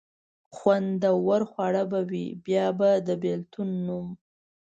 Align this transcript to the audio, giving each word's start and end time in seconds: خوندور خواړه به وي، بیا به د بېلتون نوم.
خوندور 0.55 1.41
خواړه 1.51 1.83
به 1.91 1.99
وي، 2.09 2.27
بیا 2.45 2.65
به 2.79 2.89
د 3.07 3.09
بېلتون 3.23 3.69
نوم. 3.85 4.07